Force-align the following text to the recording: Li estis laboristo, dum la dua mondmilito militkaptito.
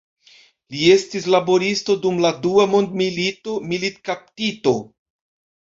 Li 0.75 0.79
estis 0.93 1.27
laboristo, 1.35 1.97
dum 2.05 2.17
la 2.27 2.33
dua 2.47 2.67
mondmilito 2.73 3.59
militkaptito. 3.73 4.75